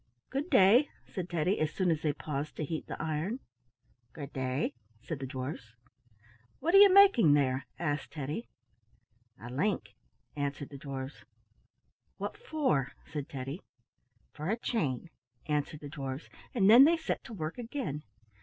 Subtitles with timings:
[0.31, 3.39] "Good day," said Teddy, as soon as they paused to heat the iron.
[4.13, 5.75] "Good day," said the dwarfs.
[6.59, 8.47] "What are you making there?" asked Teddy.
[9.39, 9.93] "A link,"
[10.35, 11.23] answered the dwarfs.
[12.17, 13.61] "What for?" said Teddy.
[14.33, 15.11] "For a chain,"
[15.45, 18.01] answered the dwarfs, and then they set to work again.